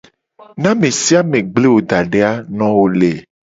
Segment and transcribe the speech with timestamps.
[0.61, 3.11] Ne ame sia me gble wo da de a, no wo le.